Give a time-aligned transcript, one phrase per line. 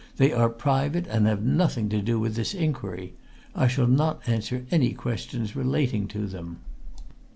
[0.17, 3.13] "They are private and have nothing to do with this inquiry.
[3.53, 6.57] I shall not answer any question relating to them."